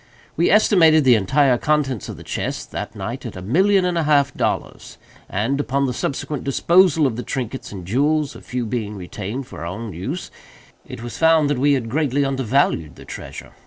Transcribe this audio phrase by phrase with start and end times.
[0.35, 4.03] We estimated the entire contents of the chest, that night, at a million and a
[4.05, 4.97] half of dollars;
[5.29, 9.59] and upon the subsequent disposal of the trinkets and jewels (a few being retained for
[9.59, 10.31] our own use),
[10.87, 13.51] it was found that we had greatly undervalued the treasure.